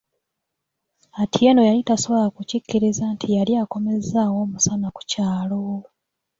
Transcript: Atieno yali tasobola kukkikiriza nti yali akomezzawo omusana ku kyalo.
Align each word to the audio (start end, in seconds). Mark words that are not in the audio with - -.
Atieno 1.23 1.61
yali 1.69 1.81
tasobola 1.87 2.27
kukkikiriza 2.35 3.03
nti 3.15 3.27
yali 3.37 3.53
akomezzawo 3.63 4.35
omusana 4.45 4.87
ku 4.95 5.01
kyalo. 5.11 5.63